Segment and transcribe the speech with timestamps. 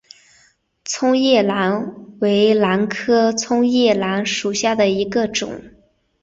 [0.83, 5.61] 葱叶兰为兰科葱叶兰属下的一个种。